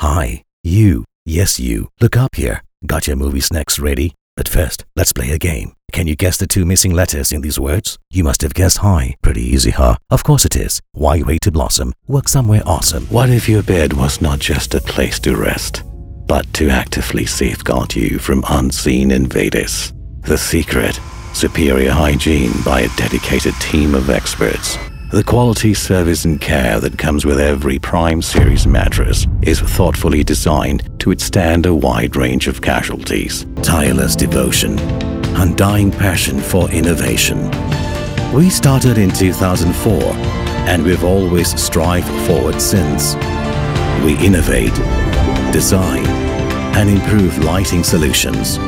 [0.00, 1.04] Hi, you.
[1.26, 1.88] Yes, you.
[2.00, 2.62] Look up here.
[2.86, 4.14] Got your movie snacks ready?
[4.36, 5.72] But first, let's play a game.
[5.90, 7.98] Can you guess the two missing letters in these words?
[8.08, 9.16] You must have guessed hi.
[9.22, 9.96] Pretty easy, huh?
[10.08, 10.80] Of course it is.
[10.92, 11.94] Why wait to blossom?
[12.06, 13.06] Work somewhere awesome.
[13.06, 15.82] What if your bed was not just a place to rest,
[16.28, 19.92] but to actively safeguard you from unseen invaders?
[20.22, 21.00] The secret
[21.32, 24.78] superior hygiene by a dedicated team of experts.
[25.10, 31.00] The quality service and care that comes with every Prime Series mattress is thoughtfully designed
[31.00, 33.46] to withstand a wide range of casualties.
[33.62, 34.78] Tireless devotion,
[35.34, 37.50] undying passion for innovation.
[38.34, 39.92] We started in 2004
[40.68, 43.14] and we've always strived forward since.
[44.04, 44.74] We innovate,
[45.54, 46.04] design,
[46.76, 48.58] and improve lighting solutions